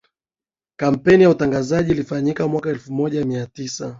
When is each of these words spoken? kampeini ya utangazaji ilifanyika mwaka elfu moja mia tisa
kampeini 0.79 1.23
ya 1.23 1.29
utangazaji 1.29 1.91
ilifanyika 1.91 2.47
mwaka 2.47 2.69
elfu 2.69 2.93
moja 2.93 3.25
mia 3.25 3.45
tisa 3.47 3.89